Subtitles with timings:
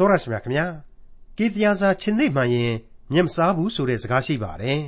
[0.00, 0.66] တော်ရရှိမြခင်ဗျာ
[1.38, 2.72] ကေတရာစာချင်းသိမှန်ရင်
[3.12, 4.80] မျက်မစားဘူးဆိုတဲ့စကားရှိပါတယ်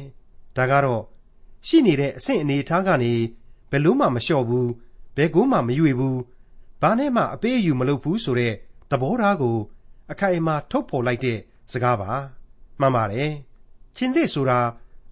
[0.56, 1.02] ဒါကတော့
[1.66, 3.12] ရှိနေတဲ့အဆင့်အနေအထားကနေ
[3.70, 4.68] ဘယ်လို့မှမလျှော့ဘူး
[5.16, 6.18] ဘယ်ကိုမှမရွေဘူး
[6.82, 8.54] ဘာနဲ့မှအပေးအယူမလုပ်ဘူးဆိုတဲ့
[8.90, 9.56] သဘောထားကို
[10.12, 11.38] အခိုင်အမာထုတ်ဖော်လိုက်တဲ့
[11.72, 12.10] စကားပါ
[12.80, 13.30] မှန်ပါတယ်
[13.96, 14.60] ချင်းသိဆိုတာ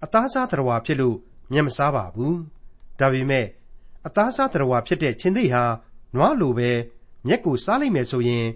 [0.04, 1.16] အသားစားတော်ဖြစ်လို့
[1.52, 2.38] မျက်မစားပါဘူး
[2.98, 3.46] ဒါပေမဲ့
[4.06, 5.64] အသားစားတော်ဖြစ်တဲ့ချင်းသိဟာ
[6.14, 6.70] နွားလိုပဲ
[7.26, 8.46] မျက်ကိုစားလိုက်မယ်ဆိုရင်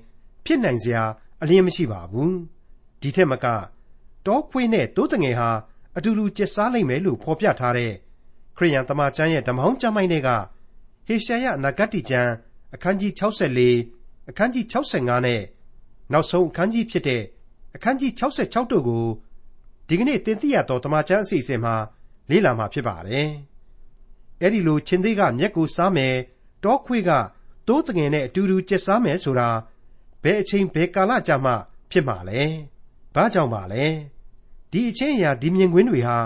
[0.45, 1.05] ဖြစ်နိုင်စရာ
[1.43, 2.37] အလင်းမရှိပါဘူး
[3.01, 3.47] ဒီထက်မက
[4.27, 5.51] တောခွေးနဲ့တိုးတငယ်ဟာ
[5.97, 7.93] အတူတူကျက်စားလိုက်မယ်လို့ဖော်ပြထားတဲ့
[8.57, 10.29] ခရိယန်တမန်ကျမ်းရဲ့ဓမ္မဟောင်းကျမ်းပိုင်းတွေက
[11.07, 12.33] ဟေရှာယနဂတိကျမ်း
[12.75, 15.41] အခန်းကြီး64အခန်းကြီး65နဲ့
[16.13, 17.23] နောက်ဆုံးအခန်းကြီးဖြစ်တဲ့
[17.75, 19.07] အခန်းကြီး66တို့ကို
[19.89, 21.75] ဒီကနေ့သင်သိရသောတမန်ကျမ်းအစီအစဉ်မှာ
[22.31, 23.29] လေ့လာမှာဖြစ်ပါတယ်။
[24.43, 26.15] အဲဒီလိုချင်းသေးကမျက်ကိုစားမယ်
[26.65, 27.11] တောခွေးက
[27.69, 29.49] တိုးတငယ်နဲ့အတူတူကျက်စားမယ်ဆိုတာ
[30.25, 31.53] ဘယ်အချိန်ဘယ်ကာလကြာမှ
[31.91, 32.41] ဖြစ်မှာလဲ။
[33.15, 33.85] ဘာကြောင့်ပါလဲ။
[34.71, 36.17] ဒီအချင်းအရာဒီမြင်ကွင်းတွေဟာ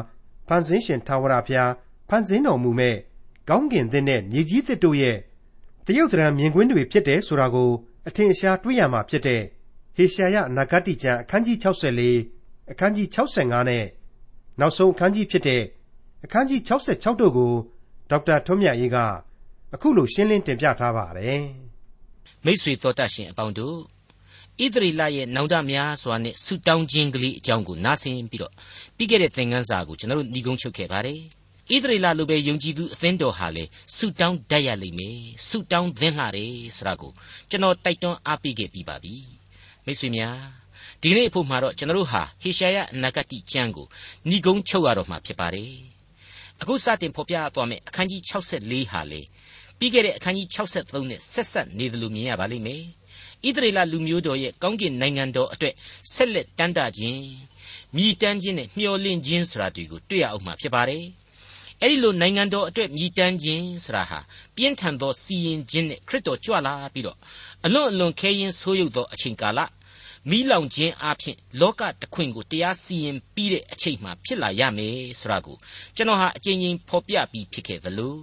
[0.48, 1.72] ဖန်ဆင်းရှင်ထာဝရဘုရား
[2.08, 2.96] ဖန်ဆင်းတော်မူမဲ့
[3.48, 5.18] ကောင်းကင်သစ်နဲ့မြေကြီးသစ်တို့ရဲ့
[5.86, 7.70] တရုတ်တရံမြင်ကွင်းတွေဖြစ်တယ်ဆိုတာကို
[8.08, 9.42] အထင်ရှားတွေ့ရမှာဖြစ်တဲ့
[9.96, 13.84] ဟေရှာယနဂတိကျမ်းအခန်းကြီး64အခန်းကြီး65နဲ့
[14.60, 15.62] နောက်ဆုံးအခန်းကြီးဖြစ်တဲ့
[16.24, 17.52] အခန်းကြီး66တို့ကို
[18.10, 18.98] ဒေါက်တာထွန်းမြတ်ရေးက
[19.74, 21.42] အခုလိုရှင်းလင်းတင်ပြထားပါတယ်။
[22.48, 23.78] မိတ်ဆွေတော်တတ်ရှင်အပေါင်းတို့
[24.64, 28.52] ဣသရေလရဲ့နောင်တများစွာနဲ့ဆုတောင်းခြင်းကလေးအကြောင်းကိုနားဆင်ပြီးတော့
[28.96, 31.20] ပြီးခဲ့တဲ့သင်ခန်းစာကိုကျွန်တော်တို့ညီကုန်းချုပ်ခဲ့ပါတယ်။
[31.74, 33.64] ဣသရေလလိုပဲယုံကြည်သူအသင်းတော်ဟာလေ
[33.96, 35.18] ဆုတောင်းတတ်ရလိမ့်မယ်။
[35.48, 37.12] ဆုတောင်းသင့်လှတယ်ဆိုတာကို
[37.50, 39.14] ကျွန်တော်တိုက်တွန်းအားပေးခဲ့ပြီးပါပြီ။
[39.84, 40.36] မိတ်ဆွေများ
[41.02, 43.86] ဒီနေ့အဖို့မှာတော့ကျွန်တော်တို့ဟာဟေရှာယအနာဂတိကျမ်းကို
[44.28, 45.72] ညီကုန်းချုပ်ရတော့မှာဖြစ်ပါတယ်။
[46.60, 49.20] အခုစတင်ဖော်ပြသွားမယ့်အခန်းကြီး64ဟာလေ
[49.78, 52.82] ပြီးခဲ့တဲ့အခန်းကြီး63နဲ့ဆက်ဆက်နေတယ်လို့မြင်ရပါလိမ့်မယ်။
[53.46, 55.74] ဣသရေလလူမျိုးတော်ရဲ့ကောင်းကင်နိုင်ငံတော်အတွက်
[56.14, 57.22] ဆက်လက်တန်းတာခြင်း
[57.96, 61.04] မြည်တမ်းခြင်းနဲ့မျှော်လင့်ခြင်းဆိုတာတွေကိုတွေ့ရအောင်မှာဖြစ်ပါတယ်။
[61.82, 64.18] အဲဒီလိုနိုင်ငံတော်အတွက်မြည်တမ်းခြင်းဆိုတာဟာ
[64.56, 67.18] ပြင်းထန်သောစီရင်ခြင်းနဲ့ခရစ်တော်ကြွလာပြီးတော့
[67.64, 69.60] အလွန်အလွန်ခဲရင်ဆိုးရုပ်သောအချိန်ကာလ
[70.30, 75.56] မိလောင်ခြင်းအပြင်လောကတခွင်ကိုတရားစီရင်ပြီးတဲ့အချိန်မှဖြစ်လာရမယ်ဆိုတာကို
[75.96, 78.16] ကျွန်တော်ဟာအချိန်ချင်းဖော်ပြပြီးဖြစ်ခဲ့သလို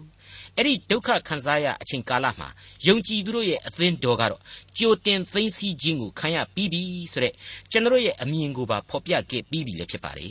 [0.57, 2.47] အဲ့ဒီဒုက္ခခံစားရအချိန်ကာလမှာ
[2.87, 4.41] ယုံကြည်သူတို့ရဲ့အသင်းတော်ကတော့
[4.77, 6.81] ကြိုတင်သိမ်းဆည်းခြင်းကိုခံရပြီးပြီ
[7.13, 7.33] ဆိုတဲ့
[7.71, 10.29] ကျွန်တော်ရဲ့အမြင်ကိုပါဖော်ပြခဲ့ပြီးပြီလည်းဖြစ်ပါလေ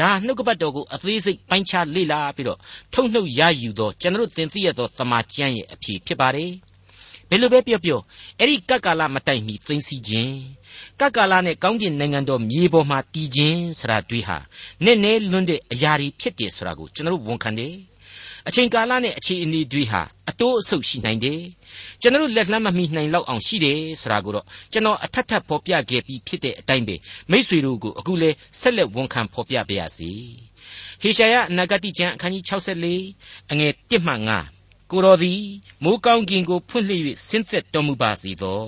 [0.00, 2.58] ဒါနှုတ်ကပတ်တော်ကိုအသေးစိတ်ပိုင်းခြားလေ့လာပြီးတော့
[2.92, 6.52] ထုတ်နှုတ်ရယူသောကျွန်တော်သင်သိရသောတမန်ကျမ်းရဲ့အဖြစ်ဖြစ်ပါတယ်
[7.28, 8.00] ဘယ်လိုပဲပြောပြော
[8.38, 10.34] အဲ့ဒီကပ်ကာလမတိုင်မီသိမ်းဆည်းခြင်း
[11.00, 14.38] ကပ်ကာလနဲ့ကောင်းကျင်နိုင်ငံတော်မြေပေါ်မှာတည်ခြင်းဆိုတာတွေ့ဟာ
[14.84, 17.74] နည်းနည်းလွန်းတဲ့အရာတွေဖြစ်တယ်ဆိုတာကိုကျွန်တော်ဝန်ခံတယ်
[18.48, 21.40] အချိန်ကာလနဲ့အခြေအနေတွေဟာအတိုးအဆုတ်ရှိနိုင်တယ်
[22.00, 26.96] ကျွန်တော်လက်လှမ်းမမီနိုင်လောက်အောင်ရှိတယ်ဆိုတာကိုတော့ကျွန်တော်အထက်ထပ်ဖော်ပြခဲ့ပြီးဖြစ်တဲ့အတိုင်းပဲ
[27.30, 30.10] မိษွေတို့ကိုအခုလဲဆက်လက်ဝန်ခံဖော်ပြပါရစေ
[31.02, 32.44] ဟေရှာယအနာဂတိကျမ်းအခန်းကြီး
[32.90, 34.53] 64အငယ်1မှ9
[34.94, 35.42] ကိုတော်သည်
[35.84, 38.60] မိုးကောင်းကင်ကိုဖွင့်လှစ်၍ဆင်းသက်တော်မူပါစေသော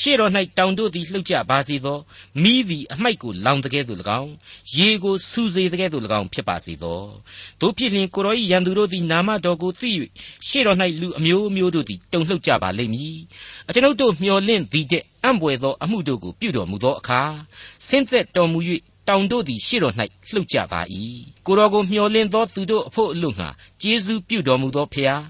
[0.00, 1.98] ရှေ့တော်၌တောင်တို့သည်လှုပ်ကြပါစေသော
[2.42, 4.32] မိသည်အမိုက်ကိုလောင်တကဲ့သို့၎င်း
[4.76, 7.02] ရေကိုစူစေတကဲ့သို့၎င်းဖြစ်ပါစေသော
[7.60, 9.90] တို့ဖြစ်လျင်ကိုတော်၏ရန်သူတို့သည်နာမတော်ကိုသိ၍
[10.48, 13.18] ရှေ့တော်၌လူအမျိုးမျိုးတို့သည်တုန်လှုပ်ကြပါလိမ့်မည်
[13.68, 17.20] အကျွန်ုပ်တို့မျှော်လင့်သည်တဲ့အံ့ဘွယ်သောအမှုတို့ကိုပြုတော်မူသောအခါ
[17.88, 18.60] ဆင်းသက်တော်မူ၍
[19.08, 19.94] တောင်တို့သည်ရှေ့တော်၌
[20.32, 20.80] လှုပ်ကြပါ၏
[21.46, 23.48] ကိုတော်ကိုမျှော်လင့်သောသူတို့အဖို့အလို့ငှာ
[23.82, 25.22] ကျေးဇူးပြုတော်မူသောဖျား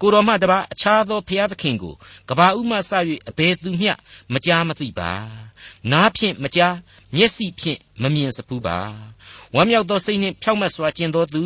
[0.00, 1.94] ကိုတော်မှတပါအခြားသောဖျားသခင်ကို
[2.28, 2.92] ကဘာဥမှစ၍
[3.28, 3.92] အဘယ်သူမျှ
[4.32, 5.10] မကြားမသိပါ
[5.92, 6.76] နားဖြင့်မကြား
[7.14, 8.78] မျက်စိဖြင့်မမြင်စဖူးပါ
[9.54, 11.42] ဝမ်းမြောက်သောစိတ်နှင့်ဖြောင့်မတ်စွာကျင့်သောသူ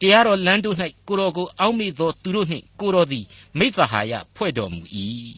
[0.00, 0.76] တရားတော်လမ်းတို့၌
[1.08, 3.24] ကိုတော်ကိုအောက်မေ့သောသူတို့နှင့်ကိုတော်သည်
[3.58, 4.82] မိသဟာယဖွဲ့တော်မူ၏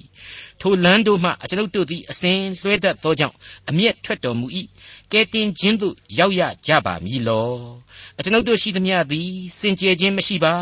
[0.61, 3.37] ထိုလမ်းတို့မှအကျွန်ုပ်တို့သည်အစဉ်လွှဲတတ်သောကြောင့်
[3.69, 4.47] အမျက်ထွက်တော်မူ၏
[5.13, 7.51] ကဲတင်ခြင်းသို့ရောက်ရကြပါမည်လော
[8.18, 9.30] အကျွန်ုပ်တို့ရှိသမျှသည်
[9.60, 10.54] စင်ကြယ်ခြင်းမရှိပါ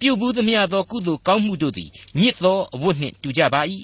[0.00, 3.60] ပြုတ်ဘူးသမျှသောကုသိုလ်ကောင်းမှုတို့သည်ညစ်သောအဝတ်နှင့်တူကြပါ၏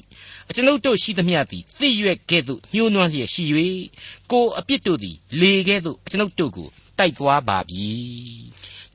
[0.48, 3.44] အကျွန်ုပ်တို့ရှိသမျှသည်သိရွက်ကဲ့သို့ညှိုးနွမ်းလျက်ရှိ၍
[4.30, 6.68] ကိုအပြစ်တို့သည်လေကဲ့သို့အကျွန်ုပ်တို့ကို
[6.98, 7.86] တိုက်သွားပါပြီ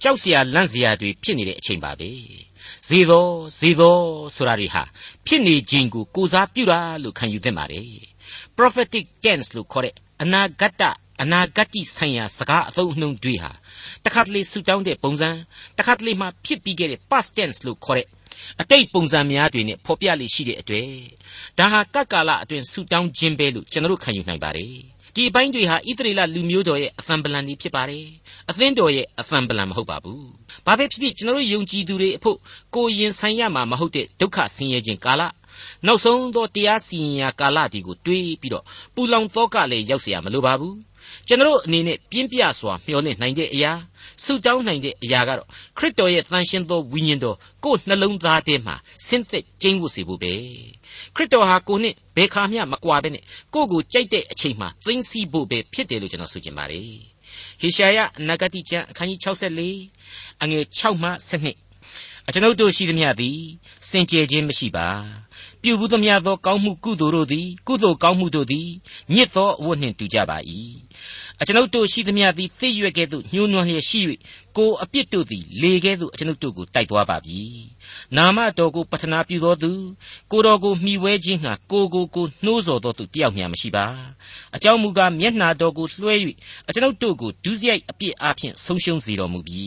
[0.01, 2.11] ကြောက်เสียလန့်เสียတွေဖြစ်နေတဲ့အချိန်ပါပဲ
[2.87, 3.27] ဇေသော
[3.59, 3.97] ဇေသော
[4.35, 4.83] ဆိုတာတွေဟာ
[5.25, 7.87] ဖြစ်နေခြင်းကိုကိုစားပြုတာလို့ခံယူသင့်ပါတယ်
[8.57, 13.51] prophetic tense လို့ခေါ်တဲ့အနာဂတ် အနာဂတ်ဆိုင်ရာစကားအသုံးအနှုန်းတွေဟာ
[14.05, 15.29] တခါတလေဆူတောင်းတဲ့ပုံစံ
[15.77, 18.07] တခါတလေမှဖြစ်ပြီးခဲ့တဲ့ past tense လို့ခေါ်တဲ့
[18.61, 20.89] အတိတ်ပုံစံများတွေနဲ့ဖော်ပြလိရှိတဲ့အတွေ့
[21.57, 24.73] ဒါဟာကပ်ကာလအတွင်းဆူတောင်းခြင်းပဲလို့ကျွန်တော်တို့ခံယူနိုင်ပါတယ်
[25.15, 28.05] ဒီအပိုင်းတွေဟာဣသရေလလူမျိုးတော်ရဲ့အသံပလံတွေဖြစ်ပါတယ်
[28.49, 30.25] အသင်းတော်ရဲ့အသံပလံမဟုတ်ပါဘူး
[30.65, 32.37] ဘာပဲဖြစ်ဖြစ်ကျွန်တော်တို့ယုံကြည်သူတွေအဖို့
[32.75, 35.21] ကိုရင်ဆိုင်ရမှာမဟုတ်တဲ့ဒုက္ခဆင်းရဲခြင်းကာလ
[35.85, 40.75] နောက်ဆုံးသောတရားစီရင်ရာကာလဒီကိုတွေးပြီးတော့ပူလောင်သောကလည်းရောက်เสียမလိုပါဘူး
[41.28, 43.72] ကျွန်တော်အနေနဲ့ပြင်းပြစွာမျှော်လင့်နိုင်တဲ့အရာ
[44.24, 45.48] ဆုတောင်းနိုင်တဲ့အရာကတော့
[45.78, 48.74] ခရစ်တော်ရဲ့တန်ရှင်းသောဝိညာဉ်တော်ကိုယ်နှလုံးသားထဲမှာ
[49.06, 50.32] ဆင်းသက်ကျင်းဝတ်စေဖို့ပဲ
[51.14, 53.22] ခရစ်တော်ဟာကိုနှစ်ဘယ်ခါမျှမကွာပဲနဲ့
[53.54, 56.82] ကိုယ့်ကိုကြိုက်တဲ့အချိန်မှာသိမ့်စီဖို့ပဲဖြစ်တယ်လို့ကျွန်တော်ဆိုချင်ပါတယ်
[57.60, 61.65] ဟေရှာယအနာဂတိကျမ်းအခန်းကြီး64အငယ်6မှ7
[62.28, 63.40] အကျွန်ုပ်တို့ရှိသမျှသည်
[63.88, 64.88] စင်ကြယ်ခြင်းမရှိပါ
[65.62, 68.68] ပြုဘူးသမျှသောကောင်းမှုကုသိုလ်တို့သည်ကုသိုလ်ကောင်းမှုတို့သည်
[69.14, 70.38] ညစ်သောအဝတ်နှင့်တူကြပါ၏
[71.40, 74.00] အကျွန်ုပ်တို့ရှိသမျှသည်သိရွက်ကဲ့သို့ညှိုးနွမ်းလျက်ရှိ၍
[74.56, 77.42] ကိုအပြစ်တို့သည်လေကဲ့သို့အကျွန်ုပ်တို့ကိုတိုက်သွားပါပြီ
[78.16, 79.72] နာမတော်ကိုပတနာပြုသောသူ
[80.32, 83.86] ကိုတော်ကိုမှီဝဲခြင်းငှာကိုကိုကိုနှိုးဆော်သောသူတယောက်မျှမရှိပါ
[84.56, 86.14] အကြောင်းမူကားမျက်နှာတော်ကိုလွှဲ၍
[86.68, 89.66] အကျွန်ုပ်တို့ကိုဒုစရိုက်အပြစ်အဖျင်ဆုံးရှုံးစေတော်မူပြီ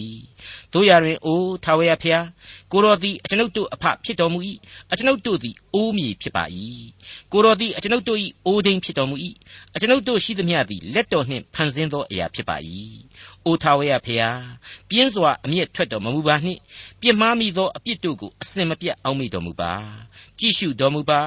[0.74, 2.26] တို့ရတွင်အိုထာဝရဖျား
[2.72, 4.40] ကိုတော်သည်အကျွန်ုပ်တို့အဖဖြစ်တော်မူ၏
[4.92, 6.44] အကျွန်ုပ်တို့သည်အိုးမည်ဖြစ်ပါ၏
[7.32, 9.16] ကိုတော်သည်အကျွန်ုပ်တို့၏အိုးဒိန်ဖြစ်တော်မူ၏
[9.76, 12.58] အကျွန်ုပ်တို့ရှိသမျှသည်လက်တော်နှင့်ဖန်ဆင်းသောအရာဖြစ်ပါ၏
[13.46, 14.40] အိုထာဝရဖျား
[14.90, 16.60] ပြင်းစွာအမျက်ထွက်တော်မမူပါနှင့်
[17.02, 19.74] ပြစ်မှားမိသောအပြစ်တို့ကိုအစင်မပြတ်အောက်မေ့တော်မူပါ
[20.40, 21.22] ကြည့်ရှုတော်မူပါ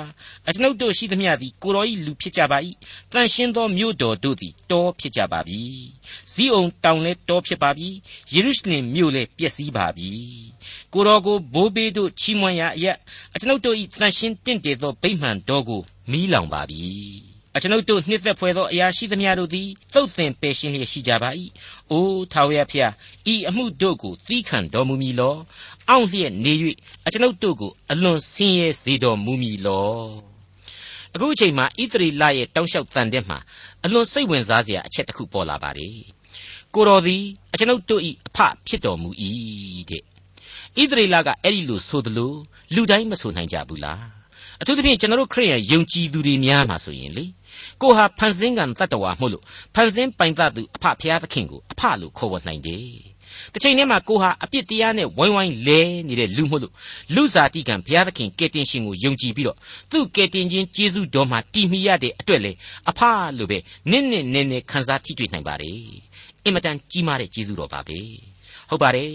[0.49, 2.59] အကျွန်ုပ်တို့ရှိသမျှသည်ကိုတော်၏လူဖြစ်ကြပါ၏
[3.13, 5.63] တန်ရှင်းသောမြို့တော်တို့သည်တောဖြစ်ကြပါပြီ
[6.33, 7.89] ဇီးအောင်တောင်လည်းတောဖြစ်ပါပြီ
[8.33, 10.13] ယေရုရှလင်မြို့လည်းပျက်စီးပါပြီ
[10.93, 12.97] ကိုတော်ကိုဘိုးဘေးတို့ချီးမွမ်းရာအရက်
[13.35, 15.81] အကျွန်ုပ်တို့၏တန်ရှင်းတင့်တယ်သောဗိမှန်တော်ကို
[16.11, 16.87] မီးလောင်ပါပြီ
[17.57, 21.31] အကျွန်ုပ်တို့နှစ်သက်ဖွယ်သောအရာရှိသမျှတို့သည်တုတ်သင်ပယ်ရှင်းလျက်ရှိကြပါ၏။
[21.91, 22.93] အိုထာဝရဖျား
[23.33, 25.37] ဤအမှုတို့ကိုသီးခံတော်မူမည်လော။
[25.91, 26.53] အောင့်လျက်နေ၍
[27.07, 29.93] အကျွန်ုပ်တို့ကိုအလွန်ဆင်းရဲစေတော်မူမည်လော။
[31.15, 33.39] အခုအချိန်မှာဣသရေလရဲ့တောင်းလျှောက်တန်တဲ့မှာ
[33.85, 35.97] အလွန်စိတ်ဝင်စားစရာအချက်တစ်ခုပေါ်လာပါတယ်။
[36.75, 38.39] ကိုတော်သည်အကျွန်ုပ်တို့၏အဖ
[38.69, 39.11] ဖြစ်တော်မူ၏
[39.91, 40.03] တဲ့။
[40.81, 42.33] ဣသရေလကအဲ့ဒီလိုဆိုသလို
[42.75, 44.01] လူတိုင်းမဆိုနိုင်ကြဘူးလား။
[44.61, 47.25] အထူးသဖြင့်ကျွန်တော်တို့ခရိယန်ယုံကြည်သူတွေများမှာဆိုရင်လေ
[47.83, 49.45] ကိုဟာဖန်ဆင်းကံတတ္တဝါမို့လို့
[49.75, 52.93] ဖန်ဆင်းပိုင်သသူအဖဖျားသခင်ကိုအဖလို့ခေါ်ဝေါ်နိုင်တယ်။
[53.53, 56.73] တစ်ချိန်တည်းမှာကိုဟာအပြစ်တရားနဲ့ဝိုင်းဝိုင်းလဲနေတဲ့လူမို့လို့
[57.15, 59.59] လူစားတိကံဘုရားသခင်ကယ်တင်ရှင်ကိုယုံကြည်ပြီးတော့
[59.91, 62.53] သူ့ကယ်တင်ခြင်းကျေးဇူးတော်မှာတည်မီရတဲ့အတွက်လေ
[62.91, 63.01] အဖ
[63.39, 63.59] လို့ပဲ
[63.91, 65.81] နစ်နစ်နဲနဲခံစားထိတွေ့နိုင်ပါတယ်။
[66.45, 68.01] အင်မတန်ကြီးမားတဲ့ကျေးဇူးတော်ပါပဲ။
[68.73, 69.13] ဟုတ်ပါတယ်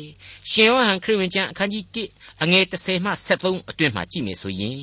[0.51, 4.81] ရှင်ယောဟန်ခရစ်ဝင်ကျမ်းအခန်းကြီး1အငယ်30မှ73အတွင်မှာကြည့်မယ်ဆိုရင်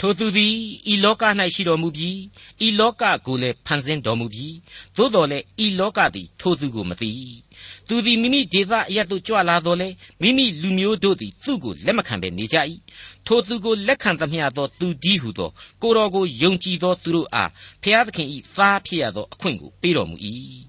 [0.00, 0.54] ထိုသူသည်
[0.92, 1.24] ဤလောက၌
[1.54, 2.18] ရှိတော်မူပြီး
[2.66, 4.54] ဤလောကကိုလည်းဖန်ဆင်းတော်မူပြီး
[4.96, 7.12] သို့တော်လည်းဤလောကသည်ထိုသူကိုမသိ
[7.90, 9.88] သူသည်မိမိဒေသအရတ်သို့ကြွလာတော်လဲ
[10.22, 12.56] မိမိလူမျိုးတို့သည်သူ့ကိုလက်မခံဘဲနေကြ၏
[13.26, 15.50] ထိုသူကိုလက်ခံသမျှသောသူဒီဟုသော
[15.82, 17.50] ကိုတော်ကိုယုံကြည်သောသူတို့အား
[17.82, 20.16] ဖျားသခင်၏သားဖြစ်ရသောအခွင့်ကိုပေးတော်မူ၏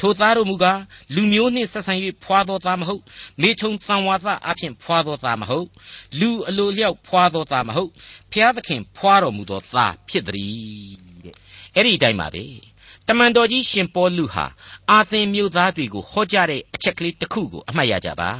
[0.00, 0.80] ထိုသားတို့မူကား
[1.14, 1.92] လူမျိုးနှင့်ဆက်ဆံ၍
[2.24, 3.02] ဖွာသောသားမဟုတ်
[3.42, 5.66] မေထုံသံဝါသအဖြစ်ဖွာသောသားမဟုတ်
[6.20, 7.90] လူအလိုလျောက်ဖွာသောသားမဟုတ်
[8.32, 11.34] ဖျားသခင်ဖွာတော်မူသောသားဖြစ်သည်တဲ့
[11.74, 12.44] အဲ့ဒီအတိုင်းပါပဲ
[13.08, 14.46] တမန်တော်ကြီးရှင်ပေါလုဟာ
[14.90, 18.30] အာသင်မြို့သားတွေကိုဟောကြားတဲ့အချက်ကလေးတစ်ခုကိုအမှတ်ရကြပါ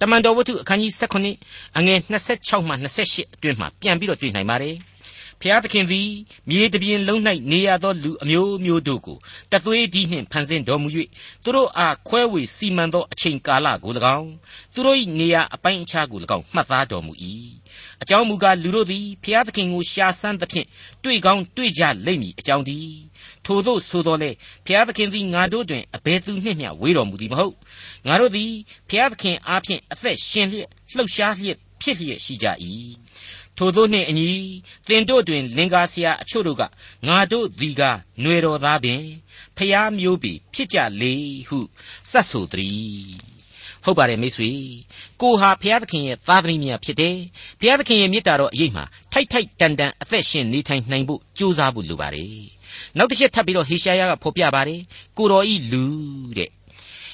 [0.00, 0.92] တမန်တော်ဝတ္ထုအခန်းကြီး
[1.34, 1.98] 18အငယ်
[2.34, 2.74] 26မှ
[3.04, 4.76] 28အတွင်းမှာပြန်ပြီးတော့တွေ့နိုင်ပါတယ်
[5.40, 6.08] ဖျားသခင်သည်
[6.50, 7.20] မြေတပြင်လုံး၌
[7.50, 9.18] နေရသောလူအမျိုးမျိုးတို့ကို
[9.52, 10.88] တသွေးဒီနှင့်ဖန်ဆင်းတော်မူ၍
[11.42, 14.30] သူတို့အားခွဲဝေစီမံသောအချိန်ကာလကို၎င်း
[14.74, 17.12] သူတို့၏နေရာအပိုင်းအခြားကို၎င်းမှတ်သားတော်မူ၏
[18.02, 20.66] အကြောင်းမူကားလူတို့သည်ဖျားသခင်ကိုရှာဆန်းသဖြင့်
[21.04, 22.94] တွေ့ကောင်းတွေ့ကြလိမ့်မည်အကြောင်းသည်
[23.46, 24.30] ထို့သောဆိုတော်လေ
[24.66, 27.54] ဖျားသခင်သည်ငါတို့တွင်အဘယ်သူနှင့်မျှဝေးတော်မူသည်မဟုတ်
[28.06, 28.52] ငါတို့သည်
[28.90, 32.46] ဖျားသခင်အားဖြင့်အသက်ရှင်လျက်လှုပ်ရှားလျက်ဖြစ်လျက်ရှိကြ၏
[33.58, 34.30] ထိုတို့နှင့်အညီ
[34.88, 36.62] သင်တို့တွင် လင်္ကာဆရာအချို့တို့က
[37.06, 39.00] ငါတို့သည်ကຫນွေတော်သားပင်
[39.56, 41.14] ဖျားမျိုးပြီဖြစ်ကြလေ
[41.48, 41.58] ဟု
[42.10, 43.34] စတ်ဆိုသည်
[43.84, 44.50] ဟုတ်ပါတယ်မိတ်ဆွေ
[45.20, 47.16] ကိုဟာဘုရားသခင်ရဲ့သားသမီးများဖြစ်တယ်
[47.60, 52.53] ဘုရားသခင်ရဲ့မေတ္တာတော်အရေးမှာထိုက်ထိုက်တန်တန်အသက်ရှင်နေထိုင်နိုင်ဖို့ကြိုးစားဖို့လိုပါတယ်
[52.98, 54.80] နောက်တစ်ချက်ထပ်ပြီးတော့ဟေရှာယကဖော်ပြပါတယ်
[55.18, 55.84] ကိုတော်ဤလူ
[56.38, 56.50] တဲ့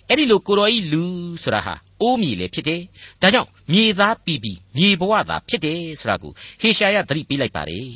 [0.09, 1.05] အဲ့ဒီလိုကိုတော်ဤလူ
[1.43, 2.83] ဆိုတာဟာအိုးမြေလည်းဖြစ်တယ်
[3.23, 7.91] ဒါကြောင့်မြေသားပြီးပြီးမြေဘဝသာဖြစ်တယ်ဆိုတာကိုဟေရှာယသတိပေးလိုက်ပါတယ်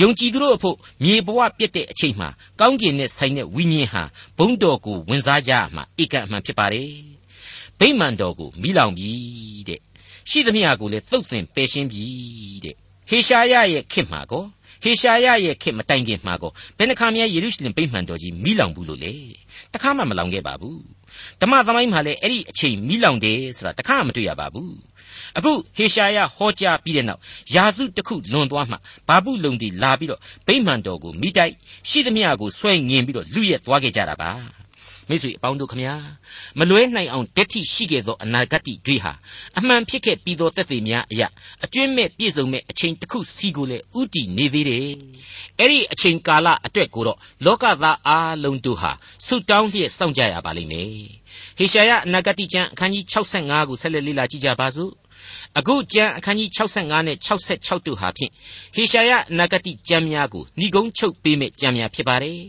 [0.00, 2.28] ယုံကြည်သူတို့အဖို့မြေဘဝပြည့်တဲ့အချိန်မှာ
[2.60, 4.02] ကောင်းကင်နဲ့ဆိုင်တဲ့ဝိညာဉ်ဟာ
[4.38, 6.90] ဘုံတော်ကိုဝင်စားကြမှာဧကအမှန်ဖြစ်ပါတယ်
[7.78, 9.10] ဗိမာန်တော်ကိုမိလောင်ပြီ
[9.68, 9.80] တဲ့
[10.30, 12.06] ရှိသမျှကိုလည်းတုတ်တင်ပယ်ရှင်းပြီ
[12.64, 12.76] တဲ့
[13.08, 14.44] ဟေရှာယရဲ့ခေတ်မှာကော
[14.82, 19.14] ဟေရှာယရဲ့ခေတ်မတိုင်ခင်မှာကောဘယ်နှခါမှယေရုရှလင်ဗိမာန်တော်ကြီးမိလောင်ဘူးလို့လေ
[19.74, 20.80] တခါမှမလောင်ခဲ့ပါဘူး
[21.40, 24.74] ဓမ္မသမိုင်းမှာလည်းအဲ့ဒီအချိန်မိလောင်တယ်ဆိုတာတခါမှမတွေ့ရပါဘူး
[25.38, 27.20] အခုဟေရှာယဟောကြားပြီးတဲ့နောက်
[27.54, 28.76] ယာစုတစ်ခုလွန်သွားမှ
[29.08, 31.52] ဘာပုလုံတီလာပြီးတော့ဗိမာန်တော်ကိုမိတိုက်
[31.88, 34.61] ရှိသမျှကိုဆွဲငင်ပြီးတော့လူရက်သွားခဲ့ကြတာပါ
[35.08, 35.94] မိတ်ဆွေအပေါင်းတို့ခမညာ
[36.58, 39.12] မလွဲနိုင်အောင်တက်ထိရှိခဲ့သောအနာဂတ်တွေဟာ
[39.58, 41.28] အမှန်ဖြစ်ခဲ့ပြီးသောတက်သေးများအရာ
[41.64, 44.88] အကျွင့်မဲ့ပြည့်စုံမဲ့အချိန်တစ်ခုစီကိုလည်းဥတီနေသေးတယ်
[45.58, 48.92] အဲ့ဒီအချိန်ကာလအတွက်ကိုတော့လောကသားအားလုံးတို့ဟာ
[49.26, 50.90] ဆုတောင်းလျက်စောင့်ကြရပါလိမ့်မယ်
[51.58, 53.04] ဟေရှာယအနာဂတ်ကျမ်းအခန်းကြီး
[53.38, 54.92] 65ကိုဆက်လက်လေ့လာကြည့်ကြပါစို့
[55.58, 58.32] အခုကျမ်းအခန်းကြီး65နဲ့66တို့ဟာဖြင့်
[58.74, 62.40] ဟေရှာယအနာဂတ်ကျမ်းများကိုဏိဂုံးချုပ်ပေးမဲ့ကျမ်းများဖြစ်ပါတယ်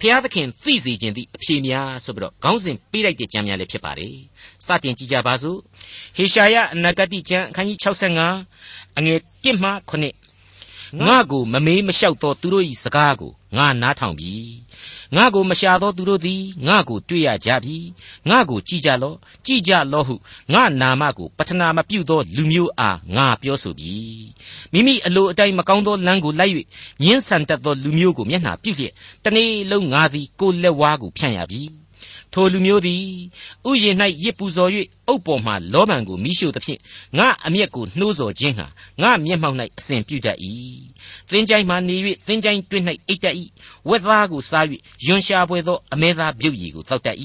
[0.00, 4.14] ဖျားသခင်သိစေခြင်းသည့်အဖြေများဆိုပြီးတော့ခေါင်းစဉ်ပေးလိုက်တဲ့ကျမ်းများလည်းဖြစ်ပါတယ်
[4.66, 5.58] စတင်ကြည့်ကြပါစို့
[6.16, 7.78] ဟေရှာယအနာဂတ်ကျမ်းအခန်းကြီး
[8.34, 10.19] 65အငယ်1မှ9
[10.98, 14.34] ငါကိုမမေးမလျှောက်သောသူတို့၏စကားကိုငါနားထောင်ပြီ
[15.16, 17.76] ငါကိုမရှာသောသူတို့သည်ငါကိုတွေ့ရကြပြီ
[18.28, 19.16] ငါကိုကြည်ကြလော့
[19.46, 20.14] ကြည်ကြလော့ဟု
[20.52, 23.96] ငါနာမကိုပထနာမပြုသောလူမျိုးအားငါပြောဆိုပြီ
[24.72, 26.54] မိမိအလိုအတိုင်းမကောင်းသောလမ်းကိုလိုက်၍
[27.02, 28.92] ညှင်းဆန်တတ်သောလူမျိုးကိုမျက်နှာပြုလျက်
[29.24, 31.62] တနေ့လုံးငါသည်ကိုလက်ဝါးကိုဖြန့်ရပြီ
[32.34, 33.02] ထိုလူမျိုးသည်
[33.68, 34.70] ဥယျာဉ်၌ရစ်ပူဇော်၍
[35.08, 36.80] အုပ်ပေါ်မှလောဗန်ကိုမိရှို့သဖြင့်
[37.18, 38.66] ငါအမျက်ကိုနှိုးဆော်ခြင်းဟာ
[39.02, 40.38] ငါမျက်မှောက်၌အစဉ်ပြုတတ်၏
[41.30, 41.96] သင်္ချိုင်းမှနေ၍
[42.26, 43.36] သင်္ချိုင်းတွင်း၌အိတ်တတ်၏
[43.88, 44.64] ဝက်သားကိုစား၍
[45.06, 47.16] ယွန်ရှာပွေသောအမဲသားပြုတ်ရည်ကိုတောက်တတ်၏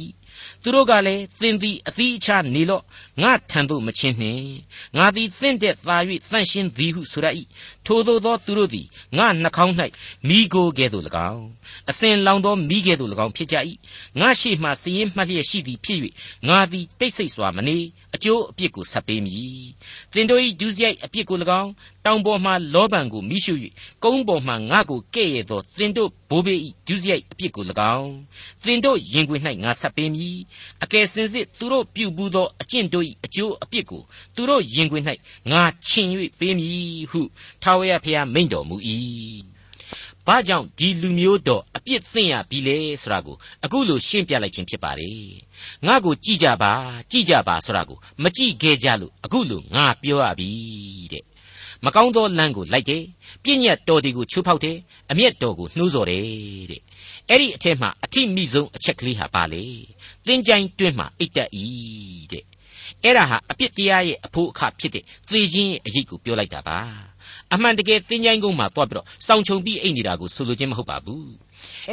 [0.65, 2.84] သူတို့ကလည်းသင်သည်အသီးအခြားနေလော့
[3.22, 4.55] ငါထံသို့မချင်းနှင့်
[4.98, 5.98] ငါသည်သင့်တဲ့သာ၍
[6.31, 7.27] တန့်ရှင်းသည်ဟုဆိုရ၏
[7.86, 9.74] ထိုသို့သောသူတို့သည်ငါနှာခေါင်း၌
[10.27, 11.45] မိโกကဲ့သို့၎င်း
[11.89, 13.55] အစဉ်လောင်သောမိကဲ့သို့၎င်းဖြစ်ကြ၏
[14.19, 16.00] ငါရှိမှစည်ရင်မှတ်လျက်ရှိသည်ဖြစ်၍
[16.48, 17.77] ငါသည်တိတ်ဆိတ်စွာမနေ
[18.15, 19.65] အကျိုးအပြစ်ကိုဆက်ပေးမည်
[20.13, 21.72] သင်တို့၏ဒုစရိုက်အပြစ်ကို၎င်း
[22.05, 23.53] တောင်ပေါ်မှလောဘံကိုမိရှု၍
[24.03, 27.63] ကုန်းပေါ်မှငါကိုကဲ့ရဲ့သောသင်တို့ဘိုးဘေး၏ဒုစရိုက်အပြစ်ကို၎
[27.95, 28.12] င်း
[28.63, 30.38] သင်တို့ရင်ခွင်၌ငါဆက်ပေးမည်
[30.84, 34.01] အကယ်စင်စစ်သူတို့ပြုဘူးသောအကျင့်တို့၏အကျိုးအပြစ်ကို
[34.36, 35.03] သူတို့ရင်ခွင်၌
[35.51, 36.07] ငါချင်၍
[36.39, 37.22] ပေးမည်ဟု
[37.63, 38.75] ထာဝရဘုရားမိန့်တော်မူ၏
[40.27, 45.27] ဘာကြောင့်ဒီလူမျိုးတော်အပြစ်သင့်ရပြီလဲဆိုတာကိုအခုလိုရှင်းပြလိုက်ခြင်းဖြစ်ပါတယ်
[45.86, 46.72] ငါကိုကြည်ကြပါ
[47.12, 50.50] ကြည်ကြပါဆိုတာကိုမကြည်ခဲ့ကြလို့အခုလိုငါပြောရပြီ
[51.13, 51.24] တဲ့
[51.86, 53.04] မကောင်းသောလမ်းကိုလိုက်တယ်
[53.44, 54.77] ပြည့်ညတ်တော်တွေကိုချိုးဖောက်တယ်
[55.12, 56.24] အမျက်တော်ကိုနှိုးဆော်တယ်
[56.72, 56.82] တဲ့
[57.30, 59.65] အဲ့ဒီအထက်မှာအထိမိဆုံးအချက်ကလေးဟာပါလေ
[60.25, 61.65] သင်ကြိုင်းတွင်းမှာအိတ်တက်ဤ
[62.32, 62.44] တဲ့
[63.04, 66.77] အဲ့ဒါဟာအပြစ်တရားရဲ့အဖို့အခဖြစ်တဲ့သေခြင်းရဲ့အရေးကိုပြောလိုက်တာပါ
[67.55, 71.29] အမှန်တကယ်သင်ချိုင်းကုန်းမှာသွားပြီးတော့စောင့်ချုံပြီးအိတ်နေတာကိုဆိုလိုခြင်းမဟုတ်ပါဘူး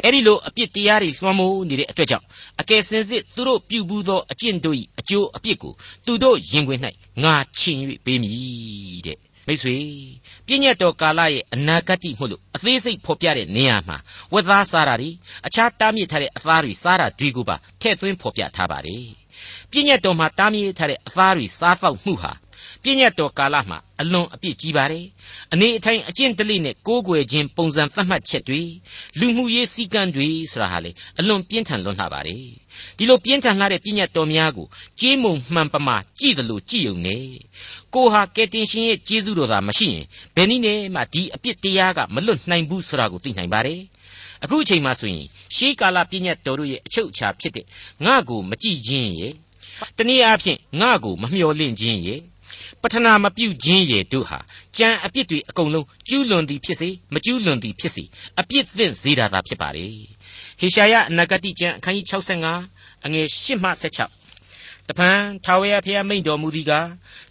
[0.05, 2.25] အဲ့ဒီလိုအပြစ်တရားတွေလွှမ်းမိုးနေတဲ့အတွက်ကြောင့်
[2.61, 5.73] အကယ်စင်စစ်သူတို့ပြုဘူးသောအကျင့်တို့၏အကျိုးအပြစ်ကို
[6.07, 6.81] သူတို့ရင်ခွင်၌
[7.25, 9.77] ငါချင်၍ပေးမည်တဲ့မိတ်ဆွေ
[10.47, 13.97] ပြည့်ညတ်တော်ကာလရဲ့အနာဂတ်မှုလို့အသေးစိတ်ဖော်ပြတဲ့နေရာမှာ
[14.33, 15.11] ဝက်သားစားတာတွေ
[15.47, 19.07] အခြားတားမြစ်ထားတဲ့အသားတွေစားတာတွေကိုပါထည့်သွင်းဖော်ပြထားပါတယ်
[19.71, 22.33] ပြည့်ညတ်တော်မှာတားမြစ်ထားတဲ့အသားတွေစားတော့မှုဟာ
[22.83, 25.07] ပြည့်ညတ်တော်ကာလမှာအလွန်အပြစ်ကြီးပါတယ်
[25.53, 28.63] အနေအထိုင်အကျင့်တလိနဲ့ကိုးကွယ်ခြင်းပုံစံသတ်မှတ်ချက်တွေ
[29.19, 32.45] လူမှုရေးစည်းကမ်းတွေဆိုတာဟာလေအလွန်ပြင်းထန်လွန်းလှပါတယ်
[32.97, 34.67] ဒီလိုပြင်းထန်လာတဲ့ပြည့်ညတ်တော်များကို
[35.01, 37.25] ကြေးမုံမှန်ပမာကြည့်တယ်လို့ကြည့်ုံနဲ့
[37.95, 40.05] ကိုဟာကယ်တင်ရှင်ရဲ့ကျေးဇူးတော်သာမရှိရင်
[40.35, 43.81] ဘယ်နည်းနဲ့မှဒီအပြစ်တရားကမလွတ်နိုင်ဘူးဆိုတာကိုသိနိုင်ပါတယ်
[44.45, 45.27] အခုအချိန်မှဆိုရင်
[45.57, 47.67] ရှေးကာလပြည့်ညတ်တော်တို့ရဲ့အချုပ်အခြာဖြစ်တဲ့
[48.05, 49.35] ငါ့ကိုမကြည့်ခြင်းရဲ့
[49.97, 52.21] တနည်းအားဖြင့်ငါ့ကိုမမျှော်လင့်ခြင်းရဲ့
[52.83, 54.39] ပထနာမပြုခြင်းရဲ့တို့ဟာ
[54.79, 58.05] ကြံအပြစ်တွေအကုန်လုံးကျူးလွန်သည်ဖြစ်စေမကျူးလွန်သည်ဖြစ်စေ
[58.41, 59.87] အပြစ်သင့်စေတာသာဖြစ်ပါလေ
[60.61, 62.07] ဟေရှာယအနာဂတိကျမ်းအခန်းကြီး
[62.53, 64.23] 65အငယ်8မှ16
[64.89, 65.11] တပံ
[65.45, 66.89] ထာဝရဘုရားမိန့်တော်မူသည်ကား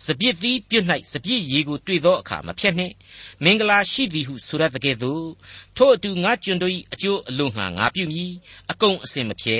[0.07, 2.93] စပြစ်သီးပြွတ်၌စပြစ်ရည်ကိုတွေ့သောအခါမဖြတ်နှင့်
[3.43, 5.25] မင်္ဂလာရှိသည်ဟုဆိုရတဲ့ကဲ့သို့
[5.77, 8.31] ထို့အတူငါကျွန်တို့၏အကျိုးအလို့ငှာငါပြုမည်
[8.71, 9.57] အကုန်အစင်မဖြဲ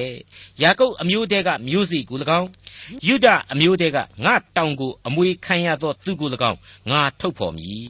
[0.61, 2.49] ယာကုပ်အမျိုးတဲကမျိုးစီကို၎င်း
[3.07, 6.59] ယုဒအမျိုးတဲကငါတောင်ကိုအမွေခံရသောသူကို၎င်း
[6.91, 7.85] ငါထုတ်ဖော်မည်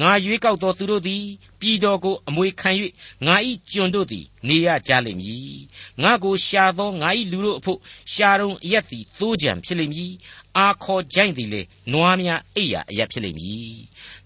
[0.00, 1.24] ငါရွေးကောက်သောသူတို့သည်
[1.60, 2.70] ပြည်တော်ကိုအမွေခံ၍
[3.26, 3.34] ငါ၏
[3.70, 5.58] ကျွန်တို့သည် နေရကြလိမ့်မည်
[6.02, 7.78] ငါကိုရှာသောငါ၏လူတို့အဖို့
[8.14, 10.12] ရှာတုံအရက်သည်သိုးကြံဖြစ်လိမ့်မည်
[10.56, 11.62] အာခေါ်ကြိုင်သည်လေ
[11.92, 13.78] နွားများအိယာအရက်ဖြစ်လိမ့်မည်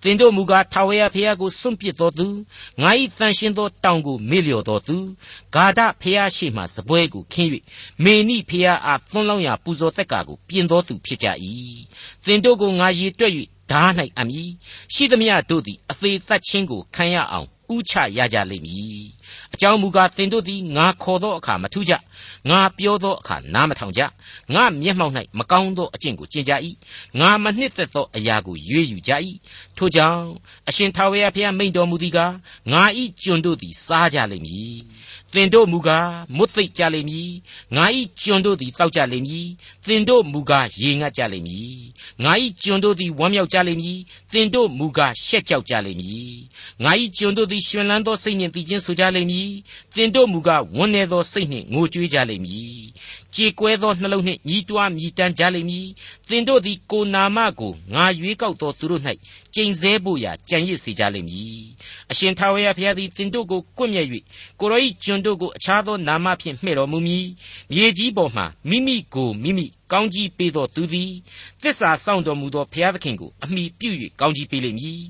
[0.02, 2.26] သင်တို့မူကားထာဝရဘုရားကိုစွန့်ပစ်တော်သူ
[2.82, 4.96] ငါ၏တန်ရှင်းသောတောင်ကိုမေ့လျော်တော်သူ
[5.54, 7.50] ဂါဒဘုရားရှိမှစပွဲကိုခင်း၍
[8.04, 11.28] မေနိဘုရားအားသွန်းလောင်းရာပူဇော်သက်ကာကိုပြင်တော်သူဖြစ်ကြ၏
[12.24, 13.32] သင်တို့ကိုငါရည်တွက်၍
[13.70, 14.42] ဓား၌အမိ
[14.94, 19.04] ရှိသမျှတို့သည်အသေးသက်ချင်းကိုခံရအောင်ဥချရကြလိမ့်မည်
[19.54, 21.92] အကြောင်းမူကားသင်တို့သည်ငါခေါ်သောအခါမထူးကြ
[22.50, 24.02] ငါပြောသောအခါနားမထောင်ကြ
[24.54, 26.52] ငါမျက်မှောက်၌မကောင်းသောအကျင့်ကိုကျင့်ကြ၏
[27.20, 29.12] ငါမနှစ်သက်သောအရာကိုရွေးယူကြ၏
[29.76, 30.24] ထို့ကြောင့်
[30.68, 32.34] အရှင်ထာဝရဘုရားမိန့်တော်မူသည်ကား
[32.72, 34.76] ငါဤကျွန်တို့သည်စားကြလိမ့်မည်
[35.32, 37.30] သင်တို့မူကားမွတ်သိပ်ကြလိမ့်မည်
[37.76, 39.48] ငါဤကျွန်တို့သည်တောက်ကြလိမ့်မည်
[39.86, 41.76] သင်တို့မူကားရေငတ်ကြလိမ့်မည်
[42.24, 43.98] ငါဤကျွန်တို့သည်ဝမ်းမြောက်ကြလိမ့်မည်
[44.32, 46.32] သင်တို့မူကားရှက်ကြောက်ကြလိမ့်မည်
[46.84, 49.52] ငါဤကျွန်တို့သည်ရှင်လန်းသောစိတ်နှင့်တည်ခြင်းဆိုကြလိမ့်မည်ည်
[49.94, 52.76] သင်တို့မူကားဝန်းနေသောစိတ်နှင့်ငိုကြွေးကြလိမ့်မည်
[53.36, 55.88] ကြေကွဲသောနှလုံးနှင့်ညီးတွားမြည်တမ်းကြလိမ့်မည်
[56.28, 59.02] သင်တို့သည်ကိုနာမကိုငါရွေးကောက်သောသူတို့၌
[59.54, 61.64] ကျိန်ဆဲဖို့ရာကြံရစ်စေကြလိမ့်မည်
[62.10, 64.06] အရှင်ထာဝရဘုရားသည်သင်တို့ကိုကွပ်မျက်၍
[64.60, 67.26] ကိုရောဤကျွန်တို့ကိုအခြားသောနာမဖြင့်မှဲ့တော်မူမည်
[67.72, 71.10] မြေကြီးပေါ်မှမိမိကိုမိမိကောင်းကြီးပေးသောသူသည်
[71.62, 75.02] သစ္စာစောင့်တော်မူသောဘုရားသခင်ကိုအမိပြု၍ကောင်းကြီးပေးလိမ့်မည်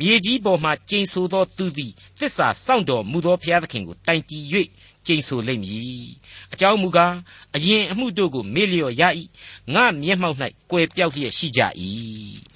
[0.00, 4.44] မြေကြီးပေါ်မှကျိန်ဆိုသောသူသည်သစ္စာစောင့်တော်မူသောဘုရားသခင်ကိုတိုင်တည်၍
[5.08, 6.06] ကျိန်ဆိုလိမ့်မည်
[6.52, 7.14] အကြောင်းမူကား
[7.56, 9.02] အရင်အမှုတို့ကိုမေ့လျော့ရ၏
[9.74, 10.36] ငါမျက်မှောက်၌
[10.70, 11.60] ကွယ်ပြောက်လျက်ရှိကြ၏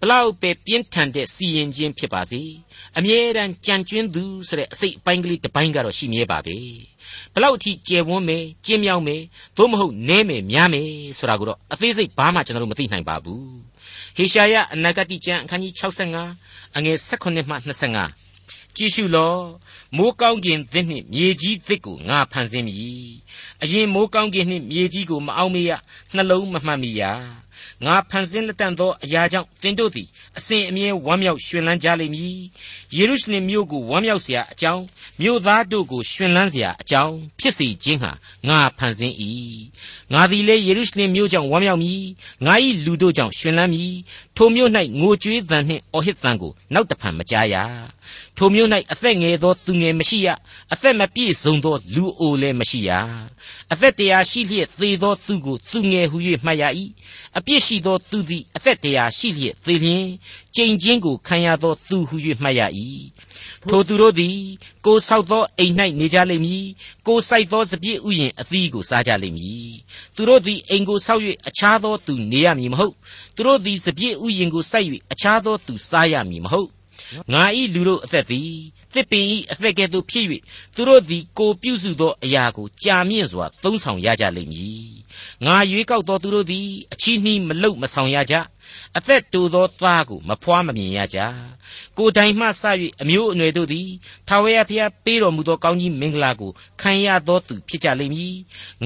[0.00, 2.42] ဘလောက်ပဲပြင်းထန်တဲ့စီရင်ခြင်းဖြစ်ပါစေ
[2.98, 6.56] အမြဲတမ်းကြံကျွင်းသူဆိုတဲ့အစိတ်အပိုင်းကလေးတစ်ပိုင်းကတော့ရှိမြဲပါပဲ
[7.34, 9.22] ဘလောက်အထိကျယ်ဝန်းမယ်ကျင်းမြောင်းမယ်
[9.56, 10.88] သို့မဟုတ်နဲမယ်များမယ်
[11.18, 13.50] ဆိုတာကိုတော့အသေးစိတ်ဘာမှကျွန်တော်တို့မသိနိုင်ပါဘူး
[14.16, 15.72] ဟေရှာယအနာဂတိကျမ်းအခန်းကြီး
[16.24, 17.54] 65အငယ်16မှ
[17.94, 18.29] 25
[18.75, 19.35] ကြည့်ရှုလော
[19.97, 23.09] မိုးကောင်းကင်သစ်နှင့်မြေကြီးသစ်ကိုငါဖန်ဆင်းမည်
[23.63, 25.71] အရင်မိုးကောင်းကင်နှင့်မြေကြီးကိုမအောင်မေရ
[26.13, 27.03] နှလုံးမမှတ်မိရ
[27.83, 32.37] ငါဖန်ဆင်းလက်တန့်သောအရာကြောင့်သင်တို့သည်အစဉ်အမြဲဝမ်းမြောက်ရွှင်လန်းကြလိမ့်မည်
[32.95, 34.83] ယေရုရှလင်မြို့ကိုဝမ်းမြောက်เสียအကြောင်း
[35.21, 38.11] မြို့သားတို့ကိုရွှင်လန်းเสียအကြောင်းဖြစ်စေခြင်းဟာ
[38.47, 39.15] ငါဖန်ဆင်း၏
[40.13, 42.01] ငါသည်လည်းယေရုရှလင်မြို့ကြောင့်ဝမ်းမြောက်မည်
[42.45, 42.53] ငါ၏
[42.85, 43.93] လူတို့ကြောင့်ရွှင်လန်းမည်
[44.35, 47.55] ထိုမြို့၌ငိုကြွေးသံနှင့်အော်ဟစ်သံကိုနောက်တဖန်မကြားရ
[48.36, 50.28] ထိုမြို့၌အသက်ငယ်သောသူငယ်မရှိရ
[50.72, 52.90] အသက်မပြည့်စုံသောလူအိုလည်းမရှိရ
[53.72, 56.64] အသက်တရားရှိလျက်သေသောသူကိုသူငယ်ဟု၍မှတ်ရ၏
[57.38, 60.06] အပြစ်ရှိသောသူသည်အသက်တရားရှိလျက်သေလျင်
[60.56, 62.60] ကြိမ်ချင်းကိုခံရသောသူဟု၍မှတ်ရ၏
[63.68, 64.36] ထိုသူတို့သည်
[64.86, 66.66] ကိုဆောက်သောအိမ်၌နေကြလိမ့်မည်
[67.06, 69.72] ကိုစိုက်သောစပြည့်ဥယျင်အသီးကိုစားကြလိမ့်မည်
[70.16, 72.94] သူတို့သည်အိမ်ကိုဆောက်၍အခြားသောသူနေရမည်မဟုတ်
[73.36, 76.68] သူတို့သည်စပြည့်ဥယျင်ကိုစိုက်၍အခြားသောသူစားရမည်မဟုတ်
[77.32, 78.52] ငါဤလူတို့အသက်သည်
[78.94, 80.26] သစ်ပင်ဤအသက်ကဲ့သို့ဖြစ်၍
[80.74, 84.90] သူတို့သည်ကိုပြုစုသောအရာကိုကြာမြင့်စွာသုံးဆောင်ရကြလိမ့်မည်
[85.46, 88.34] ငါရွေးကောက်သောသူတို့သည်အချီးနှီးမလုမဆောင်ရကြ
[88.98, 91.18] အသက်တူသောသားကိုမဖွားမမြင်ရကြ
[91.98, 92.62] ကိုယ်တိုင်မှစ၍
[93.02, 93.88] အမျိုးအနွယ်တို့သည်
[94.28, 96.50] ထာဝရဘုရားပေးတော်မူသောကောင်းကြီးမင်္ဂလာကို
[96.80, 98.34] ခံရသောသူဖြစ်ကြလိမ့်မည်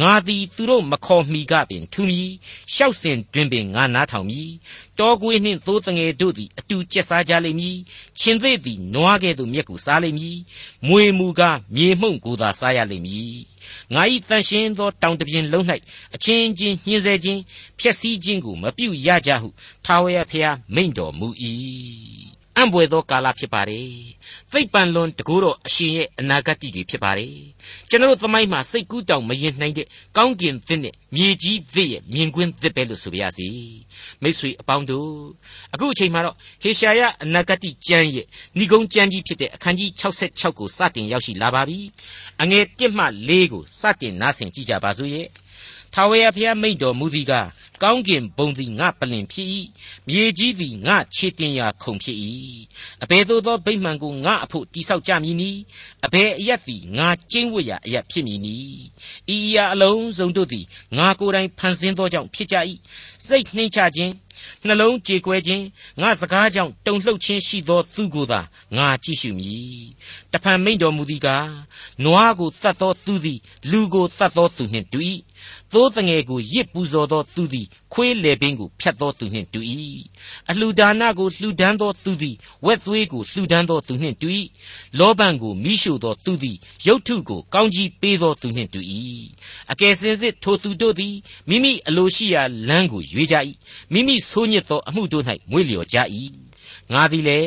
[0.00, 2.20] ငါသည်သူတို့မခေါ်မီကပင်ထူမီ
[2.74, 4.50] ရှောက်စဉ်တွင်ပင်ငါနားထောင်မည်
[4.98, 7.76] တောကွေးနှင့်သိုးတငယ်တို့သည်အတူကျက်စားကြလိမ့်မည်
[8.20, 10.38] ရှင်သေးသည်နွားကဲ့သို့မြက်ကိုစားလိမ့်မည်
[10.88, 13.54] မွေမူကားမြေမှုန့်ကိုသာစားရလိမ့်မည်
[13.94, 15.64] ငါ၏တန်ရှင်းသောတောင်တပြင်လုံး၌
[16.14, 17.40] အချင်းချင်းညှင်းဆဲခြင်း
[17.78, 19.48] ဖျက်ဆီးခြင်းကိုမပြုရကြဟု
[19.84, 21.28] ထာဝရဘုရားမိန့်တော်မူ၏
[22.56, 23.88] အံ့ဘွယ်သောကာလဖြစ်ပါတယ်
[24.52, 27.36] သိပ်ပံလွန်တကူတော်အရှင်ရဲ့အနာဂတ်တွေဖြစ်ပါတယ်
[27.88, 29.86] ကျွန်တော်သမိုင်းမှာစိတ်ကူးတောင်မရင်နိုင်တဲ့
[30.16, 33.48] ကောင်းကင်သစ်နဲ့မြေကြီးသစ်ရဲ့မြင်ကွင်းသစ်ပဲလို့ဆိုပါရစေ
[34.22, 35.10] မိတ်ဆွေအပေါင်းတို့
[35.74, 38.26] အခုအချိန်မှာတော့ဟေရှာယအနာဂတ်ကျမ်းရဲ့
[38.58, 41.78] ဏိဂုံးကျမ်းကြီးဖြစ်တဲ့အခန်းကြီး66ကိုစတင်ရောက်ရှိလာပါပြီ
[42.42, 45.28] အငယ်1မှ4ကိုစတင်နားဆင်ကြကြပါစို့ရဲ့
[45.94, 47.48] ထာဝရဘုရားမိန့်တော်မူသည်ကား
[47.84, 49.48] ကောင်းကင်ဘုံသည်ငါပလင်ဖြစ်၏
[50.08, 52.18] မြေကြီးသည်ငါခြေတင်ရာခုံဖြစ်၏
[53.02, 55.60] အဘယ်သို့သောဗိမှန်ကိုငါအဖို့တိဆောက်ကြမည်နည်း
[56.06, 58.82] အဘယ်အရက်သည်ငါကျင်းဝတ်ရာအရက်ဖြစ်မည်နည်း
[59.34, 60.64] ဤအရာအလုံးစုံတို့သည်
[60.98, 62.56] ငါကိုယ်တိုင်ဖန်ဆင်းသောကြောင့်ဖြစ်ကြ၏
[63.26, 64.12] စိတ်နှိမ့်ချခြင်း
[64.66, 65.64] နှလုံးကြေကွဲခြင်း
[66.00, 68.40] ငါစကားကြောင့်တုန်လှုပ်ခြင်းရှိသောသူကိုသာ
[68.76, 69.84] ငါကြည့်ရှုမည်
[70.32, 71.50] တဖန်မိန်တော်မူသည်ကား
[72.04, 73.38] နွားကိုတတ်သောသူသည်
[73.70, 74.98] လူကိုတတ်သောသူနှင့်တူ၏
[75.72, 79.60] သိုးတငယ်ကိုရစ်ပူဇော်သောသူသည် ခွေးလေပင်ကိုဖြတ်သောသူနှင့်တူ၏
[80.50, 84.28] အလှူဒါနကိုလှူဒန်းသောသူသည်ဝက်သွေးကိုလှူဒန်းသောသူနှင့်တူ၏
[84.98, 88.80] လောဘန်ကိုမိရှို့သောသူသည်ရုတ်ထုကိုကောင်းကြီးပေးသောသူနှင့်တူ၏
[89.72, 91.14] အကယ်စင်စစ်ထိုသူတို့သည်
[91.48, 93.36] မိမိအလိုရှိရာလမ်းကိုရွေးကြ၏
[93.92, 95.98] မိမိဆိုးညစ်သောအမှုတို့၌မွေ့လျော်ကြ၏
[96.92, 97.40] ငါသည်လေ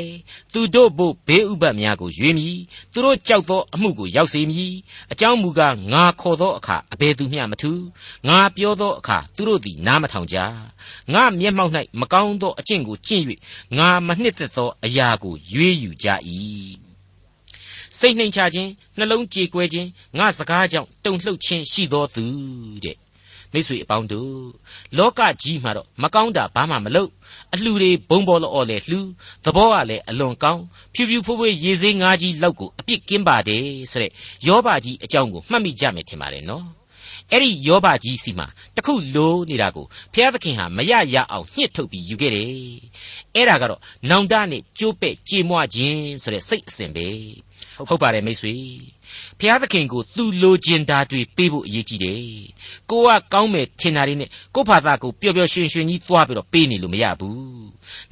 [0.53, 2.57] သူတို့ဘို့ဘေးဥပတ်များကိုရွေးမည်
[2.93, 4.73] သူတို့ကြောက်သောအမှုကိုရောက်စေမည်
[5.11, 7.71] အကြောင်းမူကားငါခေါ်သောအခါအဘယ်သူမျှမထူ
[8.27, 10.37] ငါပြောသောအခါသူတို့သည်နားမထောင်ကြ
[11.13, 13.23] ငါမျက်မှောက်၌မကောင်းသောအကျင့်ကိုကျင့်၍
[13.77, 16.07] ငါမနှစ်သက်သောအရာကိုရွေးယူကြ၏
[17.99, 22.25] စိတ်နှိမ်ချခြင်းနှလုံးကြေကွဲခြင်းငါစကားကြောင့်တုန်လှုပ်ခြင်းရှိသောသူ
[22.83, 22.97] တဲ့
[23.53, 24.33] မိတ်ဆွေအပေါင်းတို့
[24.97, 27.11] လောကကြီးမှာတော့မကောင်းတာဘာမှမလုပ်
[27.53, 28.99] အလှတွေဘုံဘောလော်လေလှူ
[29.45, 30.61] သဘောကလည်းအလွန်ကောင်း
[30.93, 34.11] ဖြူဖြူဖွေးဖွေးရေစေးငါးကြီးလောက်ကိုအပြစ်ကင်းပါတယ်ဆိုတဲ့
[34.47, 36.65] ယောဘကြီးအကြောင်းကိုမှတ်မိကြမယ်ထင်ပါတယ်နော်
[37.31, 42.47] အဲ့ဒီယောဘကြီးစီမှာတခုလိုနေတာကိုဘုရားသခင်ဟာမရရအောင်ညှစ်ထုတ်ပြီးယူခဲ့တယ်
[43.35, 47.07] အဲ့ဒါကတော့နောင်တနဲ့ကြိုးပဲ့ကြေမွခြင်းဆိုတဲ့စိတ်အစဉ်ပဲ
[47.87, 48.55] ဟုတ်ပါတယ်မိတ်ဆွေ
[49.39, 52.21] ဖျားသခင်ကိုသူလိုချင်တာတွေပေးဖို့အရေးကြီးတယ်
[52.89, 57.37] ကိုကကောင်းမယ်ထင်တာတွေနဲ့ကိုဖာသာကိုပျော်ပျော်ရွှင်ရွှင်ကြီးသွားပြီးတော့ပေးနေလို့မရဘူး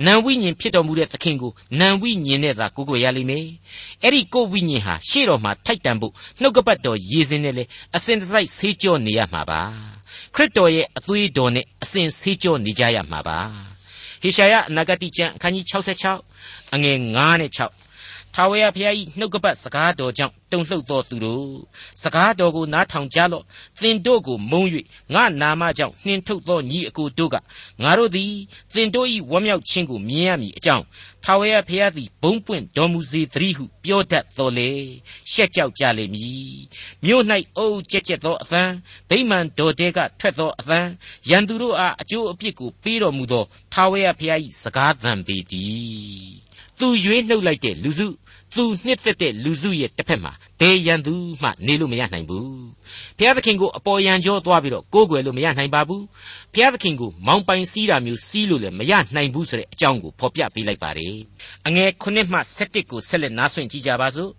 [0.06, 3.46] နံဝိညာဉ်ဖြစ်တော်မူတဲ့သခင်ကိုနံဝိညာဉ်နဲ့သာကိုကိုရလိမ့်မယ်
[4.04, 7.64] အဲ့ဒီကိုဝိညာဉ်ဟာရှေ့တော်မှာထိုက်တန်ဖို့နှုတ်ကပတ်တော်ရည်စင်းနဲ့လေ
[7.96, 9.62] အစဉ်တစိုက်ဆေးကြောနေရမှာပါ
[10.36, 13.40] ခရစ်တော်ရဲ့အသွေးတော်နဲ့အစဉ်ဆေးကြောနေကြရမှာပါ
[14.22, 15.66] ဟေရှာယအနာဂတိကျမ်းအခန်းကြီး
[16.22, 17.85] 66အငယ်9နဲ့6
[18.38, 21.56] ထာဝရဘုရား၏နှုတ်ကပတ်စကားတော်ကြောင့်တုန်လှုပ်သောသူတို့
[22.04, 23.44] စကားတော်ကိုနားထောင်ကြလော့
[23.82, 24.70] သင်တို့ကိုမုန်း၍
[25.14, 27.36] ငါနာမကြောင့်နှင်ထုတ်သောညီအကိုတို့က
[27.84, 28.34] ငါတို့သည်
[28.74, 30.84] သင်တို့၏ဝမ်းမြောက်ခြင်းကိုမြင်ရမည်အကြောင်း
[31.24, 34.70] ထာဝရဘုရားသည်ဘုံပွင့်တော်မူစေသတည်းဟုပြောတတ်တော်လေ
[35.32, 36.56] ရှက်ကြောက်ကြလိမ့်မည်
[37.04, 37.24] မြို့၌
[37.58, 38.64] အုပ်ကြက်ကြက်သောအသံ
[39.10, 40.80] ဗိမာန်တော်တဲကထွက်သောအသံ
[41.30, 43.44] ရန်သူတို့အားအကျိုးအပြစ်ကိုပေးတော်မူသော
[43.74, 46.46] ထာဝရဘုရား၏စကားသံပေတည်း
[46.80, 48.08] သူရွေးနှုတ်လိုက်တဲ့လူစု
[48.56, 52.50] သူနှစ်သက်တဲ့လူစုရဲ့တစ်ဖက်မှာဘယ်ရန်သူမှနေလို့မရနိုင်ဘူး
[53.18, 56.04] ဘုရားသခင်ကိုအပေါ်ယံကြောသွားပြီးတော့ကိုးကွယ်လို့မရနိုင်ပါဘူး
[56.54, 61.16] ဘုရားသခင်ကိုမောင်းပိုင်စီးတာမျိုးစီးလို့လည်းမရနိုင်ဘူးဆိုတဲ့အကြောင်းကိုဖော်ပြပေးလိုက်ပါတယ်
[61.68, 64.32] အငယ်9မှ17ကိုဆက်လက်နားဆွင့်ကြည့်ကြပါစို့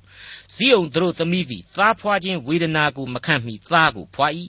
[0.54, 4.28] ဇီးအောင်တို့သမီးသည်သားဖွာခြင်းဝေဒနာကိုမခံမီသားကိုဖွာ၏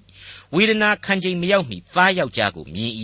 [0.56, 2.94] ဝေဒနာခံချိန်မရောက်မီသားယောက်ျားကိုမြင်၏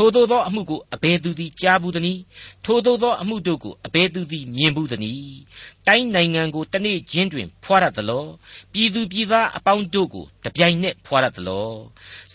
[0.00, 2.20] ထိုသို့သောအမှုကိုအဘယ်သူသည်ကြားဘူးသနည်း
[2.64, 5.38] ထိုသို့သောအမှုတို့ကိုအဘယ်သူသည်မြင်ဘူးသနည်း
[5.86, 8.26] တိုင်းနိုင်ငံကိုတနေ့ချင်းတွင် ဖွာရသလော
[8.72, 11.70] ပြည်သူပြည်သားအပေါင်းတို့ကိုတပြိုင်နက်ဖွာရသလော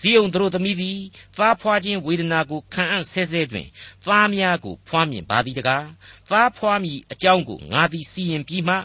[0.06, 1.00] ဇီးုံတို့သမီးသည်
[1.38, 3.68] သားဖွာခြင်းဝေဒနာကိုခံအံ့ဆဲဆဲတွင်
[4.06, 5.86] သားများကိုဖွာမြင်ပါသည်တကား
[6.30, 8.76] သားဖွာမိအကြောင်းကိုငါသည်စီရင်ပြီးမှ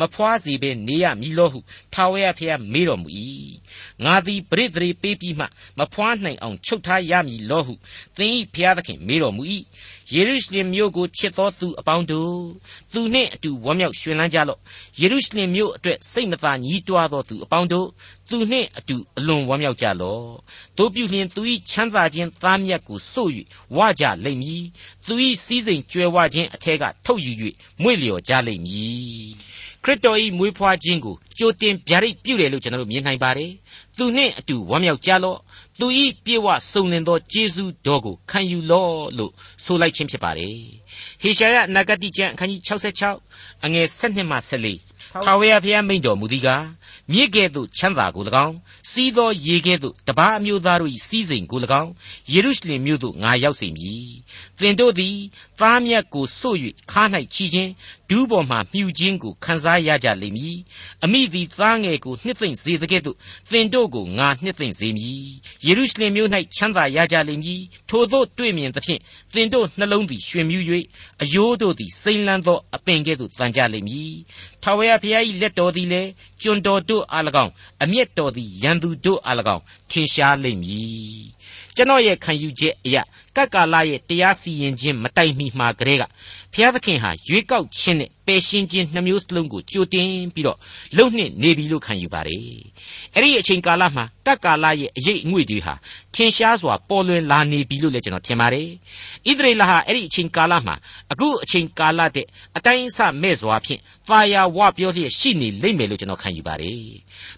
[0.00, 1.60] မဖွာစေဘဲနေရမည်လောဟု
[1.94, 3.08] ထာဝရဘုရားမေးတော်မူ၏
[4.04, 5.46] ငါသည်ပရိသေပေးပြီးမှ
[5.78, 7.74] မဖွာနိုင်အောင်ချုပ်ထားရမည်လောဟု
[8.16, 9.42] သင်၏ဘုရားသခင်မေးတော်မူ၏
[10.14, 12.34] ယေရုရှလင်မြို့ကိုချစ်သောသူအပေါင်းတို့
[12.92, 14.60] သူနှင့်အတူဝမ်းမြောက်ရွှင်လန်းကြလော့
[15.00, 17.88] ယေရုရှလင်မြို့အတွက်စိတ်မသာညှိတွားသောသူအပေါင်းတို့
[18.30, 20.26] သူနှင့်အတူအလွန်ဝမ်းမြောက်ကြလော့
[20.78, 23.30] တို့ပြုလျင်သူ၏ချမ်းသာခြင်းသားမြတ်ကိုစို့၍
[23.76, 24.64] ဝကြလိမ့်မည်
[25.06, 27.32] သူ၏စည်းစိမ်ကြွယ်ဝခြင်းအထက်ကထုတ်ယူ၍
[27.82, 29.30] မွေ့လျော်ကြလိမ့်မည်
[29.84, 33.52] ခရစ်တော်၏မွေးဖွားခြင်းကိုကြိုတင်ဗျာဒိတ်ပြုတယ်လို့ကျွန်တော်တို့မြင်နိုင်ပါတယ်
[33.96, 35.38] သူနှင့်အတူဝမ်းမြောက်ကြလော့
[35.80, 39.32] သူဤပြေဝစုံလင်သောကျေးဇူးတော်ကိုခံယူလော့လို့
[39.64, 40.56] ဆိုလိုက်ခြင်းဖြစ်ပါတယ်
[41.22, 42.62] ဟေရှာယနဂတိကျမ်းအခန်းကြီး
[43.12, 46.64] 66အငယ်7မှ14 ထာဝရဘုရားမိန့်တော်မူသည်ကား
[47.12, 48.56] မြစ်ကဲ့သို့ချမ်းသာကို၎င်း
[48.90, 51.90] စီးသောရေကဲ့သို့တပါးအမျိုးသားတို့၏စီးစိမ်ကို၎င်း
[52.32, 54.10] ယေရုရှလင်မြို့သို့ငါရောက်စေမည်
[54.58, 55.16] သင်တို့သည်
[55.60, 56.56] သားမြတ်ကိုစို့၍
[56.92, 57.02] ခါ၌
[57.34, 57.70] ချီခြင်း
[58.10, 60.56] ဒူးပေါ်မှမြှူခြင်းကိုခံစားရကြလိမ့်မည်
[61.04, 63.16] အမိသည်သားငယ်ကိုနှစ်သိမ့်စေတဲ့ကဲ့သို့
[63.50, 65.26] သင်တို့ကိုငါနှစ်သိမ့်စေမည်
[65.66, 69.00] ယေရုရှလင်မြို့၌ချမ်းသာရကြလိမ့်မည်ထိုသို့တွေ့မြင်သဖြင့်
[69.34, 70.64] သင်တို့နှလုံးသည်ရွှင်မြူး၍
[71.22, 74.14] အယိုးတို့သည်စိမ့်လန်းသောအပင်ကဲ့သို့တန်ကြလိမ့်မည်
[74.68, 76.10] ထာဝရဘုရား၏လက်တော်သည်လည်း
[76.42, 77.52] ကျွန်တော်တို့အား၎င်း
[77.82, 81.22] အမျက်တော်သည်ရန်သူတို့အား၎င်းထင်ရှားလိမ့်မည်
[81.76, 83.02] ကျွန်တော်ရဲ့ခံယူချက်အရာ
[83.36, 86.02] ကပ်ကာလရဲ့တရားစီရင်ခြင်းမတိုင်မီမှာကလေးက
[86.52, 90.58] ဘုရားသခင်ဟာရွေးကောက်ခြင်းနဲ့ပယ်ရှင်းခြင်းနှမျိုးစလုံးကိုကြိုတင်ပြီးတော့
[90.96, 92.40] လုံနှင့်နေပြီလို့ခံယူပါတယ်
[93.14, 95.74] အဲ့ဒီအချိန်ကာလမှာကပ်ကာလရဲ့အရေးအငွေ့တွေဟာ
[96.14, 98.68] ထင်ရှားစွာပေါ်လွင်လာနေပြီလို့လည်းကျွန်တော်ထင်ပါတယ်
[99.28, 100.74] ဣသရေလဟာအဲ့ဒီအချိန်ကာလမှာ
[101.12, 106.80] အခုအချိန်ကာလတဲ့အတိုင်းအဆမဲ့စွာဖြင့်သာယာဝပြောလျက်ရှိနေလိမ့်မယ်လို့ကျွန်တော်ခံယူပါတယ်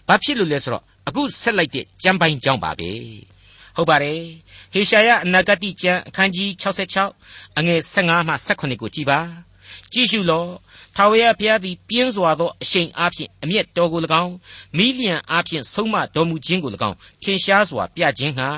[0.07, 2.91] ဘာဖြစ်လို့လဲဆိုတော့အခုဆက်လိုက်တဲ့ကြံပိုင်ကြောင်းပါပဲ
[3.79, 4.21] ဟုတ်ပါတယ်
[4.73, 6.49] ဟေရှာယအနာဂတိကျမ်းအခန်းကြီး
[7.05, 9.19] 66အငယ်15မှ18ကိုကြည်ပါ
[9.93, 10.49] ကြည့်ရှုလော့
[11.01, 14.33] ထာဝရဘုရားသည်ပြင်းစွာသောအရှိန်အားဖြင့်အမျက်တော်ကို၎င်း
[14.77, 18.49] မိလျံအားဖြင့်ဆုံးမတော်မူခြင်းကို၎င်းထင်ရှားစွာပြခြင်းဟာ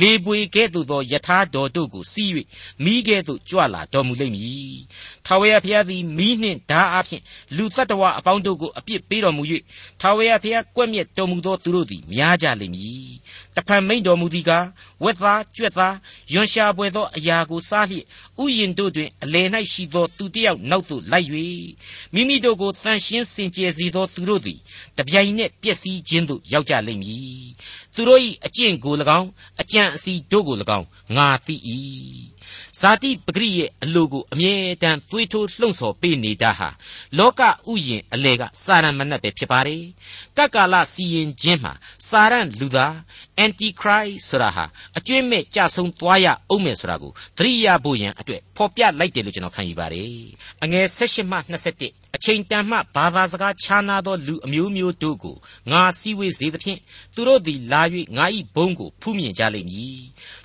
[0.00, 2.30] လေပွေကဲ့သို့သောယထာတော်တို့ကိုစီး၍
[2.84, 4.78] မိကဲ့သို့ကြွလာတော်မူလိမ့်မည်
[5.26, 7.22] ထာဝရဘုရားသည်မိနှင့်ဓာအားဖြင့်
[7.56, 9.42] လူတ attva အပေါင်းတို့ကိုအပြစ်ပေးတော်မူ၍
[10.00, 13.14] ထာဝရဘုရားကွက်မြက်တော်မူသောသူတို့သည်များကြလိမ့်မည်
[13.56, 14.66] တဖန်မိန်တော်မူသည်ကား
[15.04, 15.94] ဝက်သားကြွက်သား
[16.32, 18.04] ယွန်ရှာပွေသောအရာကိုစားလျက်
[18.42, 21.28] ဥယျင်တို့တွင်အလယ်၌ရှိသောသူတစ်ယောက်နောက်သို့လိုက်၍
[22.14, 24.58] မိမိတို့ကိုတန်ရှင်းစင်ကြယ်စေသောသူတို့သည်
[24.98, 27.44] တပြိုင်နက်ပျက်စီးခြင်းသို့ရောက်ကြလိမ့်မည်
[27.94, 29.28] သူတို့၏အကျင့်ကို၎င်း
[29.60, 31.56] အကြံအစီတို့ကို၎င်းငါသိ၏
[32.80, 36.68] ဇာတိပဂရိရဲ့အလိုကိုအမြဲတမ်းသွေးထိုးလှုံ့ဆော်ပေးနေတာဟာ
[37.18, 39.82] လောကဥယျင်အလေကစာရန်မဏတ်ပဲဖြစ်ပါတယ်
[40.36, 41.72] ကကာလစီရင်ခြင်းမှာ
[42.08, 42.94] စာရန်လူသား
[43.44, 44.64] antichrist ဆိုတာဟာ
[44.98, 50.10] အကျွင့်မဲ့ကြဆုံသွားရအောင်မယ်ဆိုတာကိုသတိရဖို့ရန်အတွက်ဖော်ပြလိုက်တယ်လို့ကျွန်တော်ခံယူပါတယ်
[50.62, 55.36] အငယ်16မှ21အချိန်တန်မှဘာသာစကားခြားနာသောလူအမျိုးမျိုးတို့ကို
[55.72, 56.80] ငါစည်းဝေးစေသဖြင့်
[57.14, 57.82] သူတို့သည်လာ၍
[58.16, 60.00] ငါ၏ဘုန်းကိုဖူးမြင်ကြလိမ့်မည်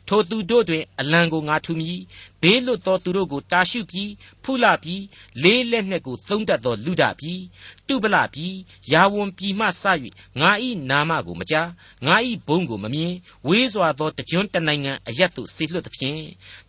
[0.09, 1.99] ထိုသူတို့တွင် အလံကိုငါထူမည်
[2.41, 4.11] ဘေးလွတ်သောသူတို့ကို တာရှုပြီး
[4.43, 5.03] ဖုလပြီး
[5.43, 7.41] လေးလက်နှက်ကို သုံးတတ်သောလူဒပြီး
[7.87, 8.55] တုပလပြီး
[8.91, 9.83] ယာဝန်ပြီးမှစ၍
[10.41, 11.69] ငါဤနာမကိုမကြား
[12.05, 13.13] ငါဤဘုံကိုမမြင်
[13.47, 16.21] ဝေးစွာသော တကြွတနိုင်ငံအရက်သို့ဆေလွတ်သဖြင့်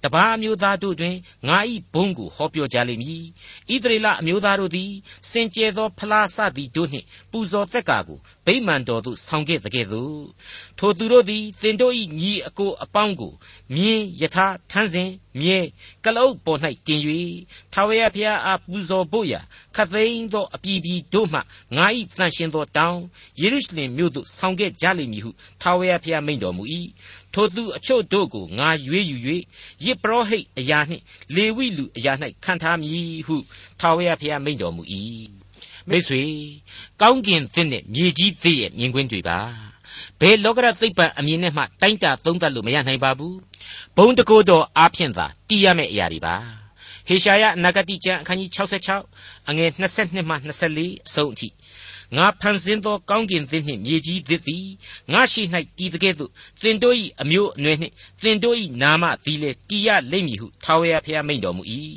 [0.03, 1.17] တပါးမျိုးသားတို့တွင်
[1.49, 3.23] ငါဤဘုံကို ဟောပြောကြလိမ့်မည်
[3.73, 4.91] ဣသရေလအမျိုးသားတို့သည်
[5.31, 10.21] စင်ကြယ်သော ဖလားစသည်တို့နှင့် ပူဇော်သက်ကာကိုဗိ မာန်တော်သို့ဆောင်ခဲ့တဲ့ကဲ့သို့
[10.79, 13.33] ထိုသူတို့သည်သင်တို့၏ညီအကိုအပေါင်းကို
[13.75, 15.11] မြင်းယထာထန်းစဉ်
[15.41, 15.59] မြဲ
[16.05, 17.01] ကလုတ်ပေါ်၌တင်၍
[17.73, 19.41] ထာဝရဘုရားအားပူဇော်ဖို့ရာ
[19.77, 21.41] ခသိန်းသောအပြည်ပြည်တို့မှ
[21.77, 21.87] ငါ၏
[22.17, 23.01] တန်ရှင်သောတောင်း
[23.41, 25.31] ယေရုရှလင်မြို့သို့ဆောင်ခဲ့ကြလိမ့်မည်ဟု
[25.63, 26.65] ထာဝရဘုရားမိန့်တော်မူ၏
[27.35, 29.17] ထိုသူအချို့တို့ကိုငါရွေးယူ၍
[29.85, 32.13] ယစ်ပရောဟိတ်အရာနှင့် လေဝိလူအရာ၌
[32.45, 33.37] ခံထားမည်ဟု
[33.81, 34.83] ထာဝရဘုရားမိန့်တော်မူ၏
[35.91, 36.23] မိတ်ဆွေ
[37.03, 39.39] ကောင်းကင်သစ်နဲ့မြေကြီးသစ်ရဲ့မြင်ကွင်းတွေပါ
[40.21, 43.39] ဘယ်လောကရသိပ္ပံအမြင်နဲ့မှတိုင်းတာသုံးသပ်လို့မရနိုင်ပါဘူး
[43.97, 46.35] ဘုံတကိုးတော်အားဖြင့်သာတည်ရမယ့်အရာတွေပါ
[47.09, 48.51] ဟေရှာယအနာဂတိကျမ်းအခန်းကြီး
[48.99, 50.35] 66အငယ်22မှ
[50.71, 51.49] 24အဆုံးအထိ
[52.17, 54.67] ငါဖန်ဆင်းသောကောင်းကင်သစ်နှင့်မြေကြီးသစ်သည်
[55.13, 55.43] ငါရှိ၌
[55.79, 56.31] တည်တဲ့ကဲ့သို့
[56.63, 61.63] သင်တို့၏အမျိုးအနွယ်နှင့်သင်တို့၏နာမသည်လည်းတည်ရလိမ့်မည်ဟုထာဝရဘုရားမိန့်တော်မူ၏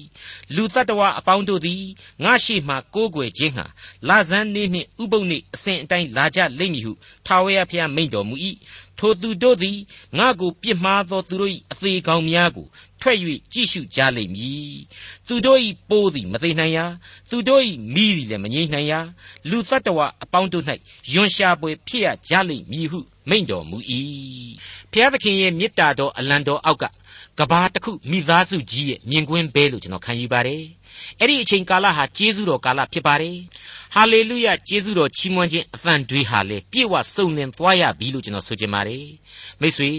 [0.56, 1.84] လူတ attva အပေါင်းတို့သည်
[2.23, 3.65] ငါရှိမှကိုးကွယ်ခြင်းဟာ
[4.08, 6.93] လာဇန်နေ့နှင့်ဥပုပ်နေ့အစဉ်အတိုင်းလာကြလိမ့်မည်ဟု
[7.28, 8.36] ထာဝရဘုရားမိန့်တော်မူ၏
[8.99, 9.78] ထိုသူတို့သည်
[10.17, 12.67] ငါကိုပြစ်မှားသောသူတို့၏အသေးကောင်များကို
[13.03, 13.19] ထွက်၍
[13.53, 14.77] ကြည့်ရှုကြလိမ့်မည်
[15.27, 16.85] သူတို့၏ပိုးသည်မသိနိုင်ရာ
[17.29, 17.61] သူတို့၏
[17.93, 18.99] မိသည်လည်းမငြိမ့်နိုင်ရာ
[19.49, 20.65] လူတ attva အပေါင်းတို့၌
[21.13, 23.77] ယွန်ရှာပွေဖြစ်ရကြလိမ့်မည်ဟုမိန့်တော်မူ၏
[24.91, 26.85] ဖျားသခင်ရဲ့မေတ္တာတော်အလံတော်အောက်က
[27.39, 30.63] ကဘာတစ်ခုမိသားစုကြီးရဲ့မြင်ကွင်းပဲလို့ကျွန်တော်ခံယူပါတယ်
[31.19, 33.38] အဲ့ဒီအချိန်ကာလဟာကျေးဇူးတော်ကာလဖြစ်ပါတယ်
[33.95, 39.06] ဟာလေလုယကျေးဇူးတော်ချီးမွမ်းခြင်းအသံတွေဟာလေပြည့်ဝစုံလင်သွားရပြီလို့ကျွန်တော်ဆိုချင်ပါတယ်
[39.62, 39.91] မိတ်ဆွေ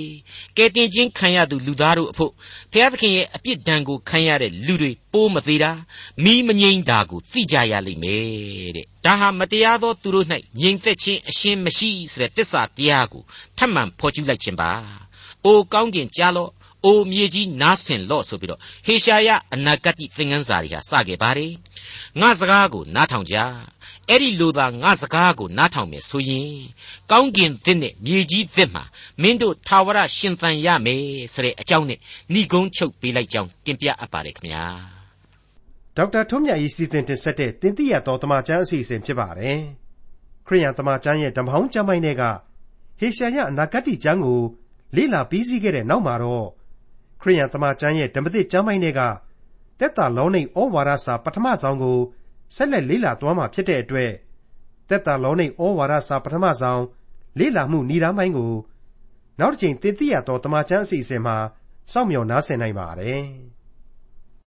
[0.57, 2.33] ကယ်တင်ခြင်းခံရသူလူသားတို့အဖို့
[2.73, 5.73] ဘုရားသခင်ရဲ့အပြစ်ဒဏ်ကိုခံရတဲ့လူတွေပိုးမသေးတာ
[6.25, 10.27] မိမငိမ့်တာကိုသိကြရလိမ့်မယ်တဲ့ဒါဟာမတရားသောသူတို့၌
[10.61, 13.23] ငြိမ်သက်ခြင်းအရှင်းမရှိဆိုတဲ့တစ္ဆာတရားကို
[13.59, 14.71] ထပ်မံဖော်ကျူးလိုက်ခြင်းပါ
[15.45, 16.51] အိုကောင်းကင်ကြားလော့
[16.85, 21.53] အိုမြေကြီးနားဆင်လော့ဆိုပြီးတော့ဟေရှာယအနာဂတ်သင်ခန်းစာတွေဟာစခဲ့ပါတယ်
[22.21, 23.37] ငါစကားကိုနားထောင်ကြ
[24.09, 26.53] အဲ့ဒီလိုသာငါစကားကိုနားထောင်မယ်ဆိုရင်
[27.11, 28.85] ကောင်းကင်သစ်နဲ့မြေကြီးသစ်မှာ
[29.23, 31.99] မင်းတို့ထာဝရရှင်သန်ရမယ်ဆိုတဲ့အကြောင်းနဲ့
[32.33, 34.65] ဏိကုံးချုပ်ပေးလိုက်ကြောင်းတင်ပြအပ်ပါတယ်ခင်ဗျာ
[35.97, 39.59] ဒေါက်တာထွန်းမြတ်၏စီစဉ်တင်ဆက်တဲ့တင်ပြရတော်တမချန်းအစီအစဉ်ဖြစ်ပါတယ်
[40.47, 42.23] ခရိယန်တမချန်းရဲ့ဓမ္မဟောင်းကျမ်းပိုင်းတွေက
[43.01, 44.41] ဟေရှာယအနာဂတ်ကျမ်းကို
[44.97, 46.49] လေ့လာပြီးစီးခဲ့တဲ့နောက်မှာတော့
[47.25, 49.01] ခရိယန်တမန်ကျမ်းရဲ့ဓမ္မသစ်ကျမ်းပိုင်းတွေက
[49.81, 51.99] တက်တာလောနိဩဝါဒစာပထမဆုံးကို
[52.55, 54.13] ဆက်လက်လေ့လာသွားမှာဖြစ်တဲ့အတွက်
[54.89, 56.83] တက်တာလောနိဩဝါဒစာပထမဆုံး
[57.39, 58.53] လေ့လာမှုဏ္ဍာန်းပိုင်းကို
[59.41, 61.37] နောက်တစ်ချိန်သင်သိရသောတမန်ကျမ်းအစီအစဉ်မှာ
[61.93, 63.25] စောင့်မျှော်နားဆင်နိုင်ပါတယ်။